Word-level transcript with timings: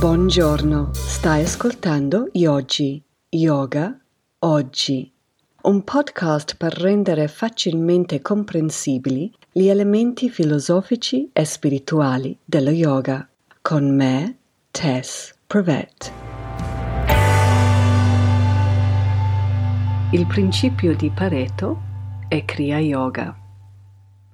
Buongiorno, 0.00 0.94
stai 0.94 1.42
ascoltando 1.42 2.30
Yogi, 2.32 3.04
Yoga, 3.28 4.00
Oggi, 4.38 5.12
un 5.64 5.84
podcast 5.84 6.56
per 6.56 6.72
rendere 6.72 7.28
facilmente 7.28 8.22
comprensibili 8.22 9.30
gli 9.52 9.66
elementi 9.68 10.30
filosofici 10.30 11.28
e 11.34 11.44
spirituali 11.44 12.34
dello 12.42 12.70
yoga, 12.70 13.28
con 13.60 13.94
me, 13.94 14.38
Tess 14.70 15.34
Prevet. 15.46 16.12
Il 20.12 20.26
principio 20.26 20.96
di 20.96 21.10
Pareto 21.10 21.78
è 22.26 22.42
Kriya 22.46 22.78
Yoga. 22.78 23.36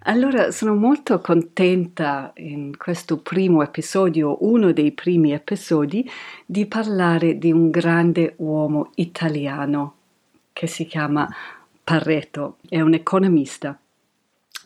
Allora 0.09 0.52
sono 0.52 0.77
molto 0.77 1.19
contenta 1.19 2.33
in 2.37 2.77
questo 2.77 3.19
primo 3.19 3.60
episodio, 3.64 4.37
uno 4.47 4.70
dei 4.70 4.92
primi 4.92 5.33
episodi, 5.33 6.09
di 6.47 6.66
parlare 6.66 7.38
di 7.38 7.51
un 7.51 7.70
grande 7.70 8.34
uomo 8.37 8.92
italiano 8.95 9.95
che 10.52 10.69
si 10.69 10.87
chiama 10.87 11.28
Pareto, 11.83 12.59
è 12.69 12.80
un 12.80 12.95
economista. 12.95 13.77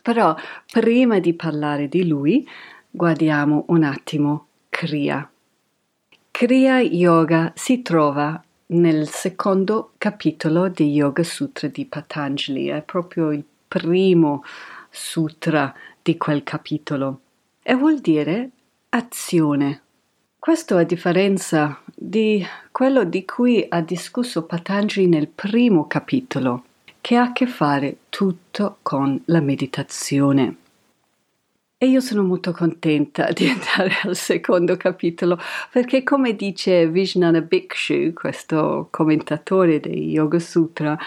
Però 0.03 0.35
prima 0.71 1.17
di 1.17 1.33
parlare 1.33 1.87
di 1.87 2.07
lui, 2.07 2.47
guardiamo 2.91 3.65
un 3.69 3.81
attimo 3.81 4.45
Kriya. 4.69 5.27
Kriya 6.29 6.81
Yoga 6.81 7.51
si 7.55 7.81
trova 7.81 8.39
nel 8.67 9.07
secondo 9.07 9.93
capitolo 9.97 10.67
di 10.67 10.91
Yoga 10.91 11.23
Sutra 11.23 11.67
di 11.67 11.83
Patanjali, 11.85 12.67
è 12.67 12.83
proprio 12.83 13.31
il 13.31 13.43
primo 13.67 14.43
sutra 14.91 15.73
di 16.01 16.17
quel 16.17 16.43
capitolo 16.43 17.21
e 17.63 17.73
vuol 17.75 17.99
dire 17.99 18.49
azione. 18.89 19.81
Questo 20.37 20.75
a 20.75 20.83
differenza 20.83 21.81
di 21.95 22.45
quello 22.71 23.03
di 23.03 23.23
cui 23.25 23.65
ha 23.69 23.81
discusso 23.81 24.43
Patanjali 24.43 25.07
nel 25.07 25.27
primo 25.27 25.87
capitolo, 25.87 26.65
che 26.99 27.15
ha 27.15 27.23
a 27.23 27.31
che 27.31 27.45
fare 27.45 27.97
tutto 28.09 28.77
con 28.81 29.21
la 29.25 29.39
meditazione. 29.39 30.55
E 31.77 31.87
io 31.87 31.99
sono 31.99 32.23
molto 32.23 32.51
contenta 32.51 33.31
di 33.31 33.47
andare 33.47 34.01
al 34.03 34.15
secondo 34.15 34.77
capitolo 34.77 35.39
perché 35.71 36.03
come 36.03 36.35
dice 36.35 36.87
Vijnana 36.87 37.41
Bhikshu, 37.41 38.13
questo 38.13 38.87
commentatore 38.91 39.79
dei 39.79 40.09
Yoga 40.09 40.37
Sutra, 40.37 40.97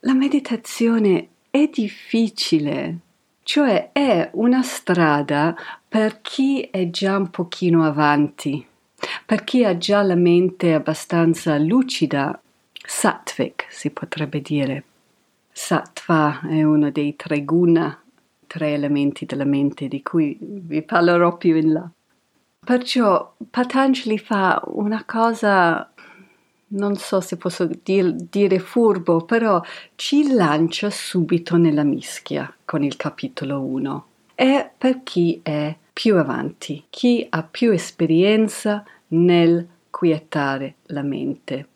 la 0.00 0.14
meditazione 0.14 1.28
è 1.50 1.68
difficile, 1.72 2.98
cioè 3.42 3.90
è 3.92 4.30
una 4.34 4.62
strada 4.62 5.54
per 5.88 6.20
chi 6.20 6.62
è 6.62 6.90
già 6.90 7.16
un 7.16 7.30
pochino 7.30 7.84
avanti, 7.84 8.64
per 9.26 9.44
chi 9.44 9.64
ha 9.64 9.76
già 9.76 10.02
la 10.02 10.14
mente 10.14 10.74
abbastanza 10.74 11.58
lucida, 11.58 12.40
sattvic 12.72 13.66
si 13.68 13.90
potrebbe 13.90 14.40
dire. 14.40 14.84
Sattva 15.50 16.40
è 16.48 16.62
uno 16.62 16.90
dei 16.90 17.14
tre 17.16 17.44
guna, 17.44 18.00
tre 18.46 18.72
elementi 18.72 19.26
della 19.26 19.44
mente 19.44 19.86
di 19.88 20.02
cui 20.02 20.36
vi 20.40 20.82
parlerò 20.82 21.36
più 21.36 21.56
in 21.56 21.72
là. 21.72 21.90
Perciò 22.64 23.34
Patanjali 23.50 24.18
fa 24.18 24.62
una 24.66 25.04
cosa 25.04 25.91
non 26.72 26.96
so 26.96 27.20
se 27.20 27.36
posso 27.36 27.68
dir, 27.82 28.12
dire 28.12 28.58
furbo, 28.58 29.24
però 29.24 29.60
ci 29.94 30.32
lancia 30.32 30.90
subito 30.90 31.56
nella 31.56 31.82
mischia 31.84 32.52
con 32.64 32.82
il 32.82 32.96
capitolo 32.96 33.60
1. 33.60 34.06
È 34.34 34.70
per 34.76 35.02
chi 35.02 35.40
è 35.42 35.76
più 35.92 36.16
avanti, 36.16 36.84
chi 36.88 37.26
ha 37.28 37.42
più 37.42 37.70
esperienza 37.70 38.84
nel 39.08 39.66
quietare 39.90 40.76
la 40.86 41.02
mente. 41.02 41.66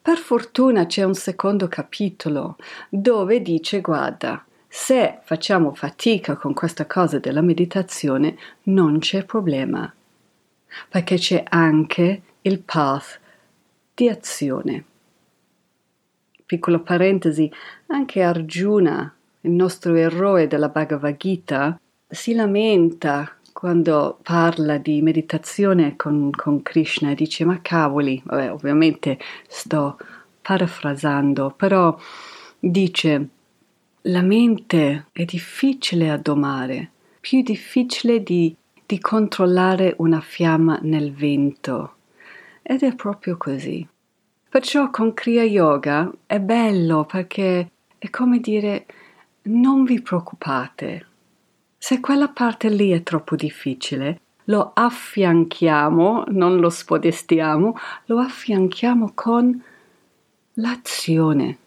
Per 0.00 0.18
fortuna 0.18 0.86
c'è 0.86 1.02
un 1.02 1.14
secondo 1.14 1.66
capitolo 1.66 2.56
dove 2.88 3.40
dice 3.40 3.80
guarda, 3.80 4.44
se 4.68 5.20
facciamo 5.22 5.72
fatica 5.74 6.36
con 6.36 6.52
questa 6.52 6.86
cosa 6.86 7.18
della 7.18 7.40
meditazione 7.40 8.36
non 8.64 8.98
c'è 8.98 9.24
problema, 9.24 9.92
perché 10.88 11.16
c'è 11.16 11.42
anche 11.48 12.22
il 12.42 12.60
path 12.60 13.20
di 13.94 14.08
azione. 14.08 14.84
Piccolo 16.44 16.80
parentesi, 16.80 17.50
anche 17.86 18.22
Arjuna, 18.22 19.14
il 19.42 19.50
nostro 19.50 19.94
eroe 19.94 20.46
della 20.46 20.68
Bhagavad 20.68 21.16
Gita, 21.16 21.80
si 22.06 22.34
lamenta 22.34 23.36
quando 23.52 24.18
parla 24.22 24.78
di 24.78 25.00
meditazione 25.00 25.96
con, 25.96 26.30
con 26.30 26.62
Krishna 26.62 27.10
e 27.10 27.14
dice 27.14 27.44
ma 27.44 27.60
cavoli, 27.62 28.20
vabbè, 28.24 28.52
ovviamente 28.52 29.18
sto 29.48 29.96
parafrasando, 30.42 31.54
però 31.56 31.96
dice 32.58 33.28
la 34.02 34.20
mente 34.20 35.06
è 35.12 35.24
difficile 35.24 36.10
a 36.10 36.18
domare, 36.18 36.90
più 37.20 37.42
difficile 37.42 38.22
di, 38.22 38.54
di 38.84 38.98
controllare 38.98 39.94
una 39.98 40.20
fiamma 40.20 40.78
nel 40.82 41.14
vento. 41.14 41.93
Ed 42.66 42.82
è 42.82 42.94
proprio 42.94 43.36
così. 43.36 43.86
Perciò 44.48 44.88
con 44.88 45.12
Kriya 45.12 45.42
Yoga 45.42 46.10
è 46.24 46.40
bello 46.40 47.04
perché 47.04 47.70
è 47.98 48.08
come 48.08 48.40
dire 48.40 48.86
non 49.42 49.84
vi 49.84 50.00
preoccupate. 50.00 51.06
Se 51.76 52.00
quella 52.00 52.28
parte 52.28 52.70
lì 52.70 52.90
è 52.92 53.02
troppo 53.02 53.36
difficile, 53.36 54.20
lo 54.44 54.70
affianchiamo, 54.72 56.24
non 56.28 56.56
lo 56.56 56.70
spodestiamo, 56.70 57.76
lo 58.06 58.18
affianchiamo 58.18 59.12
con 59.14 59.62
l'azione, 60.54 61.58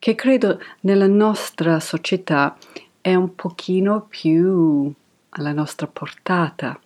che 0.00 0.14
credo 0.16 0.60
nella 0.80 1.06
nostra 1.06 1.78
società 1.78 2.56
è 3.00 3.14
un 3.14 3.36
pochino 3.36 4.06
più 4.08 4.92
alla 5.28 5.52
nostra 5.52 5.86
portata. 5.86 6.80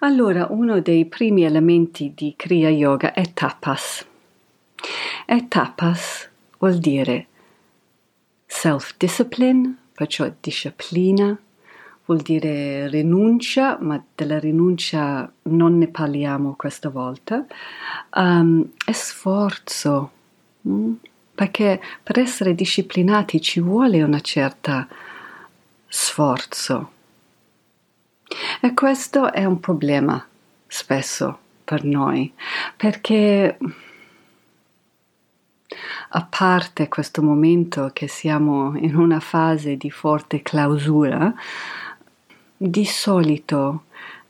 Allora, 0.00 0.46
uno 0.50 0.80
dei 0.80 1.04
primi 1.06 1.44
elementi 1.44 2.12
di 2.14 2.34
Kriya 2.36 2.70
Yoga 2.70 3.12
è 3.12 3.32
tapas. 3.32 4.06
E 5.26 5.48
tapas 5.48 6.28
vuol 6.58 6.78
dire 6.78 7.26
self-discipline, 8.46 9.76
perciò 9.92 10.30
disciplina, 10.40 11.38
vuol 12.06 12.20
dire 12.20 12.88
rinuncia, 12.88 13.76
ma 13.80 14.02
della 14.14 14.38
rinuncia 14.38 15.30
non 15.42 15.76
ne 15.76 15.88
parliamo 15.88 16.54
questa 16.56 16.88
volta, 16.88 17.44
um, 18.14 18.66
è 18.84 18.92
sforzo, 18.92 20.10
mm? 20.66 20.92
perché 21.34 21.80
per 22.02 22.18
essere 22.18 22.54
disciplinati 22.54 23.40
ci 23.40 23.60
vuole 23.60 24.02
una 24.02 24.20
certa 24.20 24.88
sforzo. 25.86 26.92
E 28.60 28.74
questo 28.74 29.32
è 29.32 29.44
un 29.44 29.60
problema 29.60 30.24
spesso 30.66 31.38
per 31.64 31.84
noi, 31.84 32.32
perché 32.76 33.58
a 36.10 36.24
parte 36.24 36.88
questo 36.88 37.22
momento 37.22 37.90
che 37.92 38.08
siamo 38.08 38.76
in 38.76 38.96
una 38.96 39.20
fase 39.20 39.76
di 39.76 39.90
forte 39.90 40.42
clausura, 40.42 41.32
di 42.56 42.84
solito 42.84 43.84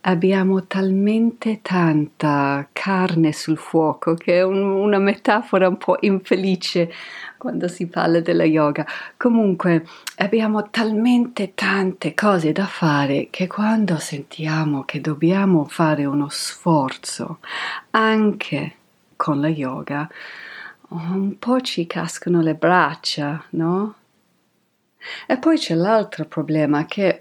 abbiamo 0.09 0.67
talmente 0.67 1.61
tanta 1.61 2.67
carne 2.73 3.33
sul 3.33 3.59
fuoco 3.59 4.15
che 4.15 4.39
è 4.39 4.43
un, 4.43 4.63
una 4.63 4.99
metafora 4.99 5.69
un 5.69 5.77
po' 5.77 5.99
infelice 6.01 6.91
quando 7.37 7.69
si 7.69 7.87
parla 7.89 8.21
della 8.21 8.45
yoga. 8.45 8.87
Comunque 9.19 9.87
abbiamo 10.17 10.71
talmente 10.71 11.53
tante 11.55 12.15
cose 12.15 12.53
da 12.53 12.65
fare 12.65 13.29
che 13.31 13.47
quando 13.47 13.99
sentiamo 13.99 14.85
che 14.85 15.03
dobbiamo 15.03 15.67
fare 15.67 16.07
uno 16.07 16.29
sforzo 16.31 17.39
anche 17.91 18.77
con 19.15 19.41
la 19.41 19.49
yoga, 19.49 20.09
un 20.89 21.39
po' 21.39 21.61
ci 21.61 21.87
cascano 21.87 22.41
le 22.41 22.55
braccia, 22.55 23.45
no? 23.51 23.95
E 25.27 25.37
poi 25.39 25.59
c'è 25.59 25.75
l'altro 25.75 26.25
problema 26.25 26.87
che 26.87 27.19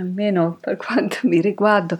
almeno 0.00 0.58
per 0.60 0.76
quanto 0.82 1.20
mi 1.22 1.40
riguarda, 1.40 1.98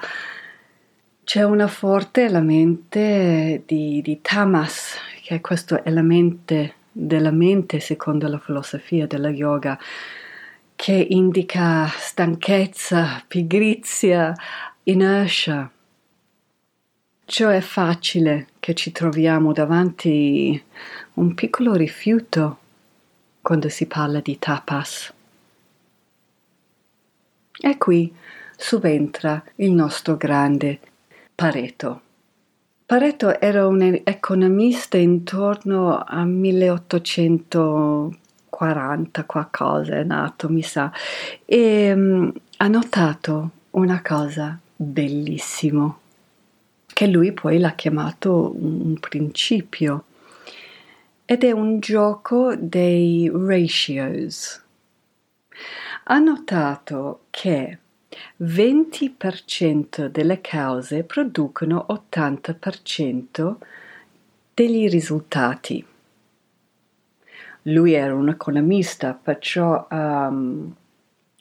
c'è 1.25 1.43
una 1.43 1.67
forte 1.67 2.29
mente 2.41 3.63
di, 3.67 4.01
di 4.03 4.21
tamas, 4.23 4.97
che 5.23 5.37
è 5.37 5.41
questo 5.41 5.83
elemento 5.85 6.73
della 6.93 7.33
mente 7.33 7.81
secondo 7.81 8.29
la 8.29 8.39
filosofia 8.39 9.07
della 9.07 9.31
yoga, 9.31 9.79
che 10.77 10.93
indica 10.93 11.87
stanchezza, 11.89 13.25
pigrizia, 13.27 14.33
inertia. 14.85 15.71
Cioè 17.25 17.57
è 17.57 17.61
facile 17.61 18.47
che 18.61 18.75
ci 18.75 18.93
troviamo 18.93 19.53
davanti 19.53 20.63
un 21.15 21.35
piccolo 21.35 21.75
rifiuto 21.75 22.59
quando 23.43 23.69
si 23.69 23.87
parla 23.87 24.21
di 24.21 24.39
tapas. 24.39 25.13
E 27.61 27.79
qui 27.79 28.15
subentra 28.57 29.43
il 29.57 29.73
nostro 29.73 30.17
grande 30.17 30.79
Pareto. 31.35 32.03
Pareto 32.87 33.39
era 33.41 33.67
un 33.67 34.01
economista 34.05 34.97
intorno 34.97 35.99
a 35.99 36.25
1840 36.25 39.25
qualcosa, 39.25 39.97
è 39.97 40.05
nato, 40.05 40.49
mi 40.49 40.63
sa, 40.63 40.93
e 41.45 41.93
um, 41.93 42.33
ha 42.59 42.69
notato 42.69 43.51
una 43.73 44.01
cosa 44.03 44.57
bellissima, 44.75 45.99
che 46.87 47.07
lui 47.09 47.33
poi 47.33 47.59
l'ha 47.59 47.73
chiamato 47.73 48.55
un 48.57 48.97
principio, 49.01 50.05
ed 51.25 51.43
è 51.43 51.51
un 51.51 51.81
gioco 51.81 52.55
dei 52.57 53.29
ratios. 53.35 54.63
Ha 56.05 56.19
notato 56.19 57.23
che 57.37 57.79
20% 58.43 60.07
delle 60.07 60.41
cause 60.41 61.05
producono 61.05 61.85
80% 61.91 63.57
degli 64.55 64.89
risultati. 64.89 65.85
Lui 67.63 67.93
era 67.93 68.15
un 68.15 68.31
economista, 68.31 69.13
perciò 69.13 69.87
um, 69.91 70.75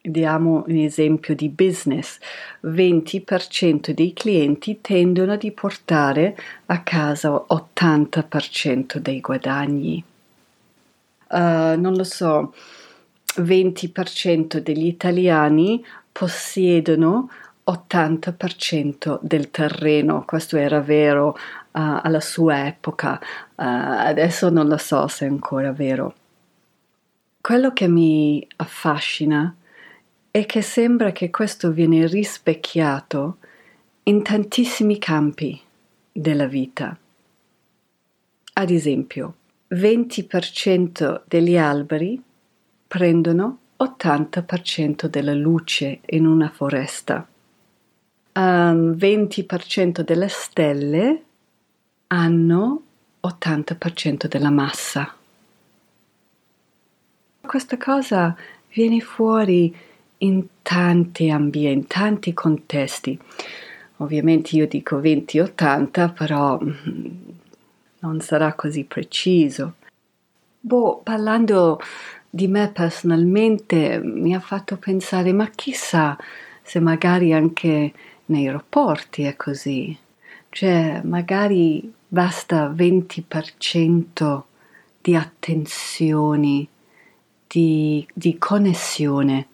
diamo 0.02 0.66
un 0.68 0.76
esempio 0.76 1.34
di 1.34 1.48
business. 1.48 2.20
20% 2.64 3.92
dei 3.92 4.12
clienti 4.12 4.82
tendono 4.82 5.32
a 5.32 5.40
portare 5.54 6.36
a 6.66 6.82
casa 6.82 7.30
80% 7.32 8.98
dei 8.98 9.22
guadagni. 9.22 10.04
Uh, 11.30 11.80
non 11.80 11.94
lo 11.96 12.04
so, 12.04 12.54
20% 13.38 14.58
degli 14.58 14.86
italiani 14.86 15.84
possiedono 16.12 17.30
80% 17.70 19.20
del 19.22 19.50
terreno, 19.50 20.24
questo 20.26 20.58
era 20.58 20.82
vero 20.82 21.30
uh, 21.30 21.36
alla 21.72 22.20
sua 22.20 22.68
epoca, 22.68 23.20
uh, 23.20 23.54
adesso 23.56 24.50
non 24.50 24.68
lo 24.68 24.78
so 24.78 25.08
se 25.08 25.26
è 25.26 25.30
ancora 25.30 25.72
vero. 25.72 26.16
Quello 27.42 27.74
che 27.74 27.88
mi 27.88 28.46
affascina 28.58 29.56
è 30.30 30.46
che 30.46 30.62
sembra 30.62 31.12
che 31.12 31.30
questo 31.30 31.72
viene 31.72 32.08
rispecchiato 32.08 33.38
in 34.04 34.22
tantissimi 34.22 35.00
campi 35.00 35.60
della 36.12 36.48
vita. 36.48 36.98
Ad 38.54 38.70
esempio, 38.70 39.36
20% 39.70 41.22
degli 41.26 41.58
alberi 41.58 42.22
prendono 42.88 43.60
80% 43.78 45.08
della 45.08 45.34
luce 45.34 46.00
in 46.08 46.26
una 46.26 46.50
foresta. 46.50 47.28
Um, 48.34 48.96
20% 48.96 50.02
delle 50.02 50.28
stelle 50.28 51.24
hanno 52.08 52.82
80% 53.26 54.28
della 54.28 54.50
massa. 54.52 55.14
Questa 57.42 57.78
cosa 57.78 58.36
viene 58.74 59.00
fuori 59.00 59.76
in 60.20 60.46
tanti 60.62 61.30
ambienti, 61.30 61.78
in 61.78 61.88
tanti 61.88 62.34
contesti. 62.34 63.20
Ovviamente 63.98 64.56
io 64.56 64.68
dico 64.68 65.00
20-80, 65.00 66.14
però 66.14 66.60
mm, 66.62 67.06
non 68.00 68.20
sarà 68.20 68.54
così 68.54 68.84
preciso. 68.84 69.76
Boh, 70.60 71.00
parlando 71.04 71.80
di 72.36 72.50
me 72.50 72.68
personalmente 72.68 73.98
mi 74.04 74.36
ha 74.36 74.42
fatto 74.42 74.76
pensare, 74.76 75.32
ma 75.32 75.50
chissà 75.56 76.18
se 76.62 76.82
magari 76.82 77.32
anche 77.32 77.94
nei 78.26 78.52
rapporti 78.52 79.24
è 79.24 79.38
così. 79.38 79.98
Cioè, 80.50 81.00
magari 81.06 81.90
basta 82.06 82.68
20% 82.68 84.42
di 85.02 85.16
attenzioni, 85.16 86.68
di, 87.48 88.06
di 88.14 88.38
connessione 88.38 89.48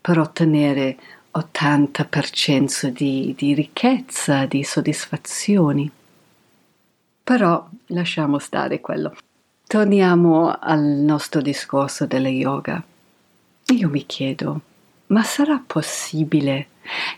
per 0.00 0.18
ottenere 0.18 0.96
80% 1.34 2.86
di, 2.86 3.34
di 3.36 3.52
ricchezza, 3.52 4.46
di 4.46 4.64
soddisfazioni. 4.64 5.90
Però 7.22 7.68
lasciamo 7.88 8.38
stare 8.38 8.80
quello. 8.80 9.14
Torniamo 9.68 10.56
al 10.60 10.80
nostro 10.80 11.40
discorso 11.40 12.06
della 12.06 12.28
yoga. 12.28 12.80
Io 13.74 13.88
mi 13.88 14.06
chiedo, 14.06 14.60
ma 15.08 15.24
sarà 15.24 15.60
possibile 15.66 16.68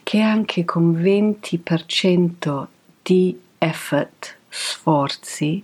che 0.02 0.22
anche 0.22 0.64
con 0.64 0.94
20% 0.94 2.66
di 3.02 3.38
effort, 3.58 4.36
sforzi, 4.48 5.62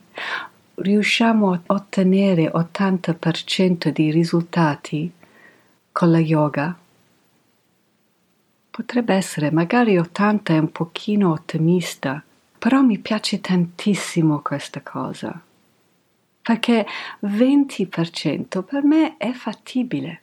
riusciamo 0.74 1.52
a 1.54 1.60
ottenere 1.68 2.52
80% 2.52 3.88
di 3.88 4.10
risultati 4.10 5.10
con 5.90 6.10
la 6.10 6.20
yoga? 6.20 6.76
Potrebbe 8.70 9.14
essere, 9.14 9.50
magari 9.50 9.96
80 9.96 10.52
è 10.52 10.58
un 10.58 10.70
pochino 10.70 11.30
ottimista, 11.30 12.22
però 12.58 12.82
mi 12.82 12.98
piace 12.98 13.40
tantissimo 13.40 14.42
questa 14.42 14.82
cosa 14.82 15.44
perché 16.44 16.84
20% 17.22 18.62
per 18.64 18.84
me 18.84 19.16
è 19.16 19.32
fattibile. 19.32 20.20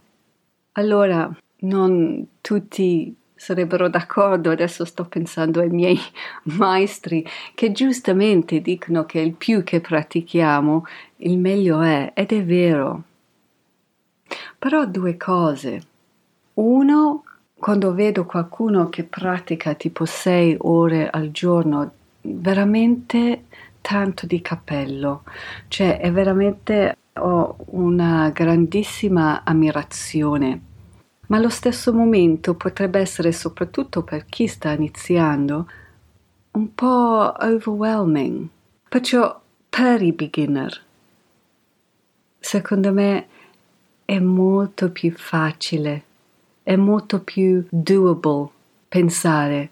Allora, 0.74 1.36
non 1.62 2.28
tutti 2.42 3.16
sarebbero 3.34 3.90
d'accordo, 3.90 4.52
adesso 4.52 4.86
sto 4.86 5.06
pensando 5.06 5.62
ai 5.62 5.70
miei 5.70 6.00
maestri 6.60 7.26
che 7.56 7.72
giustamente 7.72 8.62
dicono 8.62 9.04
che 9.08 9.20
il 9.20 9.34
più 9.34 9.64
che 9.64 9.82
pratichiamo, 9.82 10.86
il 11.18 11.40
meglio 11.40 11.82
è, 11.82 12.12
ed 12.14 12.32
è 12.32 12.46
vero. 12.46 13.02
Però 14.60 14.86
due 14.86 15.18
cose. 15.18 15.82
Uno, 16.54 17.24
quando 17.56 17.96
vedo 17.96 18.26
qualcuno 18.26 18.90
che 18.90 19.06
pratica 19.06 19.74
tipo 19.74 20.06
sei 20.06 20.56
ore 20.60 21.10
al 21.10 21.32
giorno, 21.32 21.94
veramente 22.22 23.46
tanto 23.82 24.26
di 24.26 24.42
cappello, 24.42 25.24
cioè 25.68 26.00
è 26.00 26.12
veramente 26.12 26.98
ho 27.14 27.58
una 27.72 28.30
grandissima 28.30 29.44
ammirazione, 29.44 30.62
ma 31.28 31.38
allo 31.38 31.50
stesso 31.50 31.94
momento 31.94 32.56
potrebbe 32.56 33.00
essere 33.00 33.32
soprattutto 33.32 34.04
per 34.04 34.26
chi 34.26 34.48
sta 34.48 34.72
iniziando 34.72 35.70
un 36.52 36.74
po' 36.74 37.34
overwhelming. 37.38 38.48
Perciò 38.88 39.40
per 39.70 40.02
i 40.02 40.12
beginner, 40.12 40.82
secondo 42.40 42.92
me 42.94 43.28
è 44.06 44.20
molto 44.20 44.92
più 44.92 45.14
facile, 45.16 46.04
è 46.64 46.76
molto 46.76 47.22
più 47.22 47.66
doable 47.70 48.50
pensare, 48.88 49.70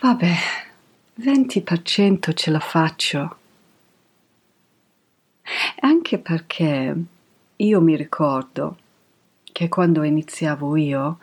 vabbè, 0.00 0.34
20% 1.20 2.32
ce 2.34 2.50
la 2.50 2.60
faccio 2.60 3.36
anche 5.80 6.18
perché 6.18 6.96
io 7.56 7.80
mi 7.80 7.96
ricordo 7.96 8.76
che 9.52 9.68
quando 9.68 10.02
iniziavo 10.02 10.76
io 10.76 11.18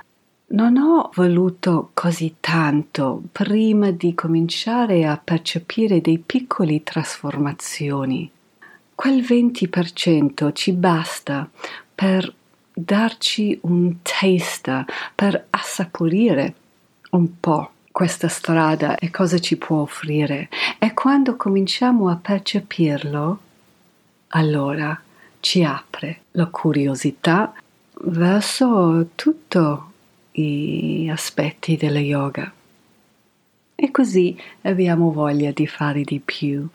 non 0.48 0.78
ho 0.78 1.10
voluto 1.14 1.92
così 1.94 2.36
tanto 2.40 3.22
prima 3.32 3.92
di 3.92 4.14
cominciare 4.14 5.06
a 5.06 5.20
percepire 5.22 6.02
dei 6.02 6.18
piccoli 6.18 6.84
trasformazioni. 6.84 8.30
Quel 8.94 9.22
20% 9.22 10.54
ci 10.54 10.74
basta 10.74 11.50
per 11.94 12.34
darci 12.74 13.58
un 13.64 13.98
taste, 14.02 14.86
per 15.16 15.48
assaporire 15.50 16.56
un 17.12 17.40
po' 17.40 17.72
questa 17.92 18.28
strada 18.28 18.96
e 18.96 19.10
cosa 19.10 19.40
ci 19.40 19.58
può 19.58 19.82
offrire. 19.82 20.50
E 20.80 20.94
quando 20.94 21.36
cominciamo 21.36 22.10
a 22.10 22.16
percepirlo, 22.16 23.40
allora 24.32 25.00
ci 25.40 25.64
apre 25.64 26.22
la 26.32 26.46
curiosità 26.48 27.54
verso 28.04 29.10
tutti 29.16 29.60
gli 30.32 31.10
aspetti 31.10 31.78
della 31.78 32.00
yoga. 32.00 32.52
E 33.76 33.92
così 33.92 34.38
abbiamo 34.62 35.12
voglia 35.12 35.52
di 35.52 35.66
fare 35.66 36.04
di 36.04 36.20
più. 36.24 36.68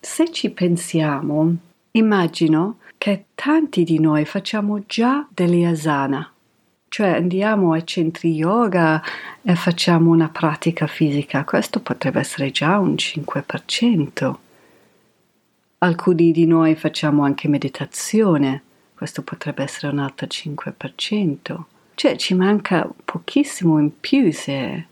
Se 0.00 0.30
ci 0.30 0.50
pensiamo, 0.50 1.56
immagino 1.92 2.78
che 2.98 3.26
tanti 3.34 3.84
di 3.84 3.98
noi 4.00 4.24
facciamo 4.24 4.82
già 4.86 5.26
delle 5.30 5.66
asana, 5.66 6.30
cioè 6.88 7.08
andiamo 7.08 7.72
ai 7.72 7.86
centri 7.86 8.34
yoga 8.34 9.02
e 9.42 9.54
facciamo 9.54 10.10
una 10.10 10.28
pratica 10.28 10.86
fisica. 10.86 11.44
Questo 11.44 11.80
potrebbe 11.80 12.20
essere 12.20 12.50
già 12.50 12.78
un 12.78 12.94
5%. 12.94 14.36
Alcuni 15.84 16.32
di 16.32 16.46
noi 16.46 16.76
facciamo 16.76 17.24
anche 17.24 17.46
meditazione, 17.46 18.62
questo 18.94 19.20
potrebbe 19.20 19.64
essere 19.64 19.92
un 19.92 19.98
altro 19.98 20.26
5%. 20.26 21.62
Cioè 21.94 22.16
ci 22.16 22.32
manca 22.32 22.90
pochissimo 23.04 23.78
in 23.78 24.00
più 24.00 24.32
se, 24.32 24.86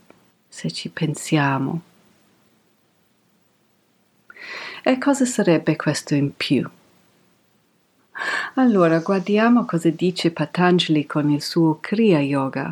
se 0.47 0.71
ci 0.71 0.89
pensiamo. 0.89 1.81
E 4.83 4.97
cosa 4.99 5.25
sarebbe 5.25 5.75
questo 5.75 6.13
in 6.13 6.35
più? 6.37 6.69
Allora 8.53 8.99
guardiamo 8.99 9.65
cosa 9.65 9.89
dice 9.89 10.29
Patanjali 10.29 11.07
con 11.07 11.31
il 11.31 11.41
suo 11.41 11.79
Kriya 11.81 12.19
Yoga. 12.19 12.71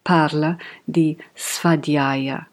Parla 0.00 0.56
di 0.82 1.14
Svadhyaya, 1.34 2.48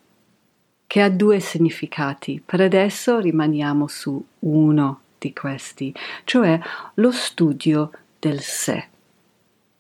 che 0.90 1.02
ha 1.04 1.10
due 1.10 1.40
significati. 1.40 2.42
Per 2.44 2.60
adesso 2.60 3.20
rimaniamo 3.20 3.88
su 3.88 4.26
uno 4.40 5.02
di 5.20 5.32
questi, 5.34 5.94
cioè 6.24 6.60
lo 6.96 7.12
studio 7.12 7.92
del 8.18 8.40
sé, 8.40 8.88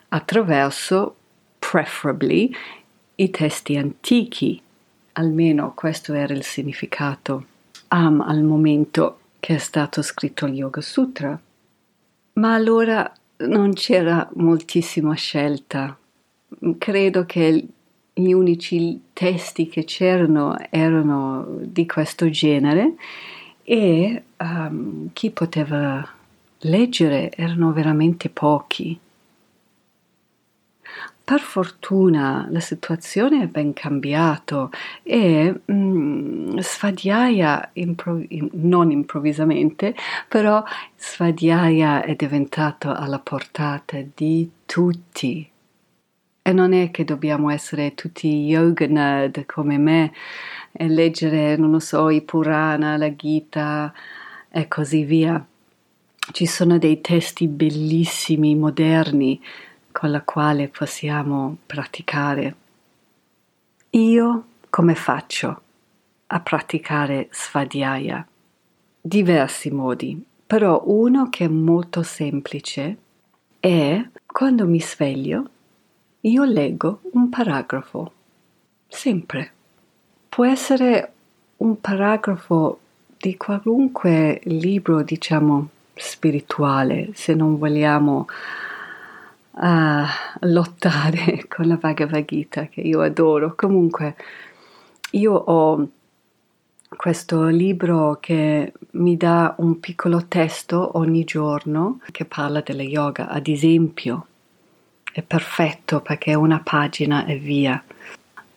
attraverso, 0.09 1.15
preferably, 1.57 2.55
i 3.15 3.29
testi 3.31 3.75
antichi. 3.75 4.61
Almeno 5.13 5.73
questo 5.73 6.13
era 6.13 6.31
il 6.35 6.43
significato 6.43 7.45
um, 7.89 8.21
al 8.21 8.43
momento 8.43 9.19
che 9.39 9.55
è 9.55 9.57
stato 9.57 10.03
scritto 10.03 10.45
il 10.45 10.53
Yoga 10.53 10.81
Sutra. 10.81 11.41
Ma 12.33 12.53
allora 12.53 13.11
non 13.37 13.73
c'era 13.73 14.29
moltissima 14.35 15.15
scelta. 15.15 15.97
Credo 16.77 17.25
che 17.25 17.67
gli 18.19 18.33
unici 18.33 19.01
testi 19.13 19.67
che 19.67 19.83
c'erano 19.85 20.57
erano 20.69 21.45
di 21.61 21.85
questo 21.85 22.29
genere 22.29 22.95
e 23.63 24.23
um, 24.37 25.09
chi 25.13 25.31
poteva 25.31 26.07
leggere 26.59 27.31
erano 27.31 27.71
veramente 27.71 28.29
pochi. 28.29 28.99
Per 31.29 31.39
fortuna 31.41 32.47
la 32.49 32.59
situazione 32.59 33.43
è 33.43 33.45
ben 33.45 33.71
cambiata 33.73 34.67
e 35.03 35.61
mm, 35.71 36.57
Svadhyaya, 36.57 37.69
impro- 37.73 38.25
non 38.53 38.89
improvvisamente, 38.89 39.93
però 40.27 40.63
Svadhyaya 40.97 42.01
è 42.01 42.15
diventato 42.15 42.91
alla 42.91 43.19
portata 43.19 43.99
di 44.15 44.49
tutti. 44.65 45.48
E 46.41 46.51
non 46.53 46.73
è 46.73 46.89
che 46.91 47.03
dobbiamo 47.03 47.49
essere 47.49 47.93
tutti 47.93 48.27
yoga 48.45 48.87
nerd 48.87 49.45
come 49.45 49.77
me 49.77 50.13
e 50.71 50.87
leggere, 50.87 51.55
non 51.55 51.71
lo 51.71 51.79
so, 51.79 52.09
i 52.09 52.21
Purana, 52.21 52.97
la 52.97 53.15
Gita 53.15 53.93
e 54.49 54.67
così 54.67 55.03
via. 55.03 55.45
Ci 56.31 56.45
sono 56.45 56.77
dei 56.77 57.01
testi 57.01 57.47
bellissimi, 57.47 58.55
moderni, 58.55 59.41
con 59.91 60.11
la 60.11 60.21
quale 60.21 60.67
possiamo 60.69 61.57
praticare. 61.65 62.55
Io 63.91 64.43
come 64.69 64.93
faccio 64.93 65.61
a 66.27 66.39
praticare 66.39 67.27
Svadhyaya? 67.31 68.25
Diversi 69.01 69.71
modi, 69.71 70.23
però 70.45 70.83
uno 70.85 71.29
che 71.29 71.45
è 71.45 71.47
molto 71.47 72.03
semplice 72.03 72.97
è 73.59 74.07
quando 74.25 74.67
mi 74.67 74.79
sveglio 74.79 75.49
io 76.21 76.43
leggo 76.43 77.01
un 77.13 77.29
paragrafo, 77.29 78.11
sempre. 78.87 79.51
Può 80.27 80.45
essere 80.45 81.13
un 81.57 81.79
paragrafo 81.79 82.79
di 83.17 83.37
qualunque 83.37 84.41
libro, 84.43 85.01
diciamo, 85.01 85.69
spirituale, 85.93 87.09
se 87.13 87.33
non 87.33 87.57
vogliamo 87.57 88.27
a 89.61 90.07
lottare 90.41 91.45
con 91.49 91.67
la 91.67 91.75
Bhagavad 91.75 92.25
Gita 92.25 92.67
che 92.67 92.81
io 92.81 93.01
adoro. 93.01 93.53
Comunque, 93.55 94.15
io 95.11 95.33
ho 95.33 95.89
questo 96.95 97.47
libro 97.47 98.17
che 98.19 98.73
mi 98.91 99.15
dà 99.15 99.55
un 99.59 99.79
piccolo 99.79 100.25
testo 100.27 100.97
ogni 100.97 101.23
giorno 101.23 101.99
che 102.11 102.25
parla 102.25 102.61
della 102.61 102.83
yoga, 102.83 103.27
ad 103.29 103.47
esempio. 103.47 104.25
È 105.11 105.21
perfetto 105.21 106.01
perché 106.01 106.31
è 106.31 106.35
una 106.35 106.61
pagina 106.63 107.25
e 107.25 107.37
via. 107.37 107.83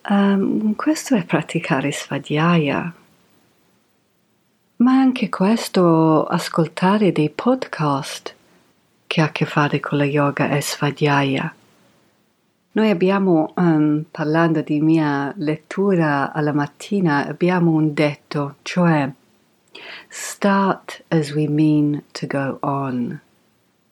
Um, 0.09 0.75
questo 0.75 1.15
è 1.15 1.23
praticare 1.23 1.91
svadhyaya. 1.91 2.93
Ma 4.77 4.91
anche 4.91 5.29
questo 5.29 6.25
ascoltare 6.25 7.11
dei 7.11 7.29
podcast 7.29 8.35
che 9.13 9.21
ha 9.21 9.25
a 9.25 9.31
che 9.31 9.45
fare 9.45 9.79
con 9.79 9.99
la 9.99 10.05
yoga 10.05 10.49
è 10.49 10.59
Svadhyaya. 10.59 11.53
Noi 12.71 12.89
abbiamo, 12.89 13.53
um, 13.57 14.03
parlando 14.09 14.61
di 14.61 14.81
mia 14.81 15.31
lettura 15.37 16.33
alla 16.33 16.51
mattina, 16.51 17.27
abbiamo 17.27 17.69
un 17.69 17.93
detto, 17.93 18.55
cioè 18.63 19.07
start 20.07 21.03
as 21.09 21.31
we 21.31 21.47
mean 21.47 22.03
to 22.11 22.25
go 22.25 22.57
on. 22.61 23.19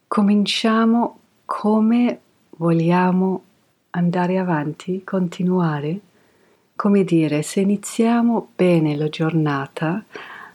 Cominciamo 0.08 1.20
come 1.46 2.20
vogliamo 2.62 3.44
andare 3.90 4.38
avanti, 4.38 5.04
continuare. 5.04 6.00
Come 6.76 7.04
dire, 7.04 7.42
se 7.42 7.62
iniziamo 7.62 8.50
bene 8.56 8.96
la 8.96 9.10
giornata, 9.10 10.06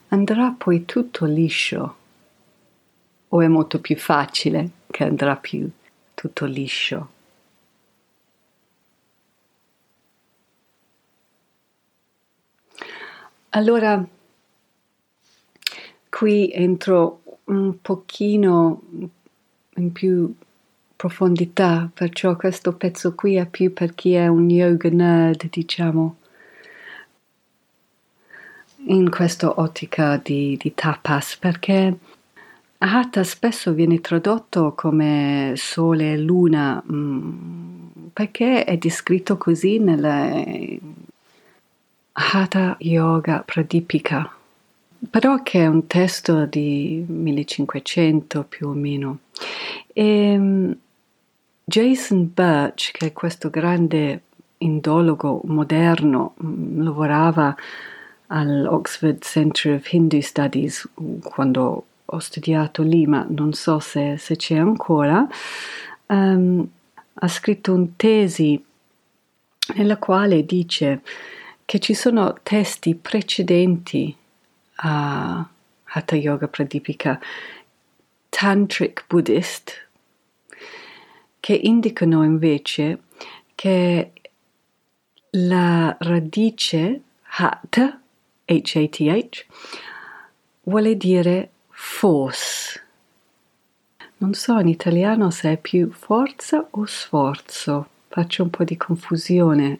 andrà 0.07 0.55
poi 0.57 0.85
tutto 0.85 1.25
liscio 1.25 1.95
o 3.27 3.41
è 3.41 3.47
molto 3.47 3.81
più 3.81 3.97
facile 3.97 4.69
che 4.89 5.03
andrà 5.03 5.35
più 5.35 5.69
tutto 6.13 6.45
liscio? 6.45 7.09
Allora, 13.49 14.05
qui 16.09 16.51
entro 16.53 17.21
un 17.45 17.81
pochino 17.81 18.81
in 19.75 19.91
più 19.91 20.33
profondità, 20.97 21.89
perciò 21.93 22.35
questo 22.35 22.73
pezzo 22.73 23.15
qui 23.15 23.35
è 23.35 23.45
più 23.45 23.71
per 23.71 23.95
chi 23.95 24.13
è 24.13 24.27
un 24.27 24.49
yoga 24.49 24.89
nerd, 24.89 25.47
diciamo, 25.49 26.15
in 28.87 29.09
questa 29.09 29.59
ottica 29.59 30.17
di, 30.21 30.57
di 30.59 30.73
tapas, 30.73 31.37
perché 31.37 31.97
Hatha 32.79 33.23
spesso 33.23 33.73
viene 33.73 34.01
tradotto 34.01 34.73
come 34.75 35.53
sole 35.55 36.13
e 36.13 36.17
luna 36.17 36.83
mm, 36.91 37.87
perché 38.13 38.63
è 38.63 38.77
descritto 38.77 39.37
così 39.37 39.79
nella 39.79 40.43
Hatha 42.13 42.75
Yoga 42.79 43.43
Pradipika, 43.45 44.35
però 45.09 45.43
che 45.43 45.61
è 45.61 45.67
un 45.67 45.85
testo 45.85 46.45
di 46.45 47.03
1500 47.07 48.43
più 48.43 48.69
o 48.69 48.73
meno. 48.73 49.19
E 49.93 50.37
mm, 50.37 50.71
Jason 51.69 52.31
Birch, 52.33 52.91
che 52.91 53.07
è 53.07 53.13
questo 53.13 53.49
grande 53.49 54.21
indologo 54.59 55.41
moderno, 55.43 56.35
mm, 56.41 56.81
lavorava 56.81 57.53
all'Oxford 58.27 59.21
Center 59.21 59.73
of 59.75 59.91
Hindu 59.91 60.21
Studies 60.21 60.87
quando 61.21 61.85
ho 62.05 62.19
studiato 62.19 62.83
lì, 62.83 63.05
ma 63.05 63.25
non 63.27 63.51
so 63.51 63.79
se, 63.79 64.15
se 64.17 64.37
c'è 64.37 64.55
ancora, 64.55 65.27
um, 66.05 66.65
ha 67.15 67.27
scritto 67.27 67.73
un 67.73 67.97
tesi 67.97 68.63
nella 69.75 69.97
quale 69.97 70.45
dice 70.45 71.01
che 71.65 71.79
ci 71.79 71.93
sono 71.93 72.37
testi 72.43 72.95
precedenti 72.95 74.15
a 74.75 75.45
Hatha 75.83 76.15
Yoga 76.15 76.47
Pradipika, 76.47 77.19
Tantric 78.29 79.03
Buddhist, 79.05 79.86
che 81.47 81.53
indicano 81.53 82.25
invece 82.25 83.03
che 83.55 84.11
la 85.29 85.95
radice 85.97 87.01
Hatha, 87.23 88.01
H-A-T-H, 88.43 89.45
vuole 90.63 90.97
dire 90.97 91.51
force. 91.69 92.83
Non 94.17 94.33
so 94.33 94.59
in 94.59 94.67
italiano 94.67 95.29
se 95.29 95.53
è 95.53 95.57
più 95.57 95.89
forza 95.89 96.67
o 96.69 96.85
sforzo, 96.85 97.87
faccio 98.09 98.43
un 98.43 98.49
po' 98.49 98.65
di 98.65 98.75
confusione. 98.75 99.79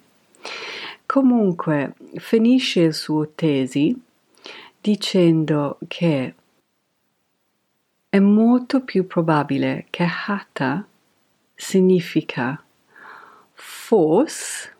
Comunque 1.05 1.95
finisce 2.15 2.79
il 2.79 2.93
suo 2.93 3.31
tesi 3.35 3.93
dicendo 4.79 5.79
che 5.85 6.33
è 8.07 8.19
molto 8.19 8.79
più 8.85 9.05
probabile 9.05 9.87
che 9.89 10.07
hatha 10.27 10.87
significa 11.57 12.63
force 13.53 14.75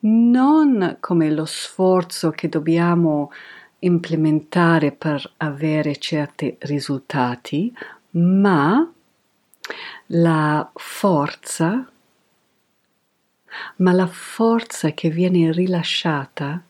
non 0.00 0.98
come 1.00 1.30
lo 1.30 1.44
sforzo 1.44 2.30
che 2.30 2.48
dobbiamo 2.48 3.30
implementare 3.78 4.92
per 4.92 5.32
avere 5.38 5.96
certi 5.96 6.56
risultati, 6.60 7.74
ma 8.10 8.90
la 10.06 10.70
forza 10.74 11.90
ma 13.76 13.92
la 13.92 14.06
forza 14.06 14.92
che 14.92 15.08
viene 15.08 15.50
rilasciata 15.50 16.62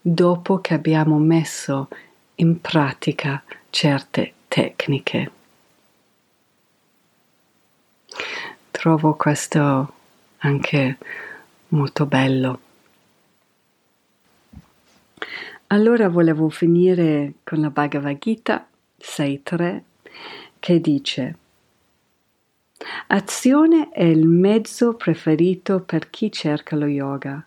dopo 0.00 0.58
che 0.58 0.74
abbiamo 0.74 1.18
messo 1.18 1.88
in 2.36 2.60
pratica 2.60 3.42
certe 3.70 4.34
tecniche. 4.48 5.30
Trovo 8.82 9.14
questo 9.14 9.92
anche 10.38 10.98
molto 11.68 12.04
bello. 12.04 12.58
Allora 15.68 16.08
volevo 16.08 16.48
finire 16.48 17.34
con 17.44 17.60
la 17.60 17.70
Bhagavad 17.70 18.18
Gita 18.18 18.66
6.3 19.00 19.82
che 20.58 20.80
dice 20.80 21.36
Azione 23.06 23.90
è 23.90 24.02
il 24.02 24.26
mezzo 24.26 24.94
preferito 24.94 25.78
per 25.82 26.10
chi 26.10 26.32
cerca 26.32 26.74
lo 26.74 26.86
yoga, 26.86 27.40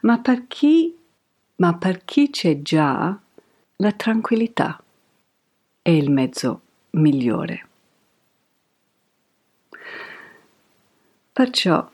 ma 0.00 0.18
per 0.20 0.46
chi, 0.46 0.96
ma 1.56 1.74
per 1.74 2.02
chi 2.02 2.30
c'è 2.30 2.62
già 2.62 3.14
la 3.76 3.92
tranquillità 3.92 4.82
è 5.82 5.90
il 5.90 6.10
mezzo 6.10 6.62
migliore. 6.92 7.66
Perciò, 11.34 11.90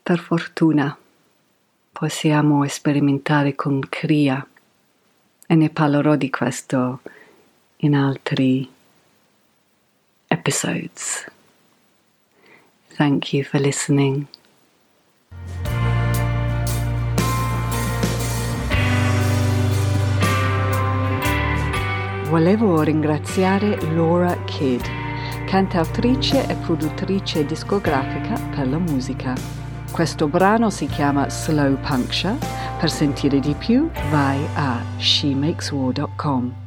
per 0.00 0.20
fortuna, 0.20 0.96
possiamo 1.90 2.64
sperimentare 2.68 3.56
con 3.56 3.80
Kriya 3.80 4.46
e 5.44 5.54
ne 5.56 5.70
parlerò 5.70 6.14
di 6.14 6.30
questo 6.30 7.00
in 7.78 7.96
altri 7.96 8.70
episodes. 10.28 11.28
Thank 12.94 13.32
you 13.32 13.42
for 13.42 13.58
listening. 13.58 14.24
Volevo 22.28 22.82
ringraziare 22.82 23.80
Laura 23.94 24.44
Kidd, 24.44 24.84
cantautrice 25.46 26.46
e 26.46 26.54
produttrice 26.56 27.46
discografica 27.46 28.34
per 28.54 28.68
la 28.68 28.78
musica. 28.78 29.32
Questo 29.90 30.28
brano 30.28 30.68
si 30.70 30.86
chiama 30.86 31.30
Slow 31.30 31.78
Puncture. 31.80 32.36
Per 32.78 32.90
sentire 32.90 33.38
di 33.38 33.54
più 33.54 33.88
vai 34.10 34.44
a 34.54 34.82
shemakeswar.com. 34.98 36.65